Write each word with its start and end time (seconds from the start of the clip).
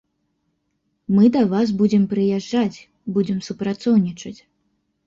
Мы 1.17 1.29
да 1.35 1.43
вас 1.53 1.75
будзем 1.83 2.09
прыязджаць, 2.15 2.79
будзем 3.19 3.39
супрацоўнічаць. 3.51 4.37